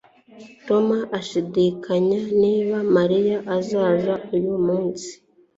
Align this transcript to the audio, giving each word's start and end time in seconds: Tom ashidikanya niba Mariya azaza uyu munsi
Tom 0.67 0.87
ashidikanya 1.19 2.21
niba 2.41 2.77
Mariya 2.95 3.37
azaza 3.57 4.13
uyu 4.35 4.55
munsi 4.65 5.09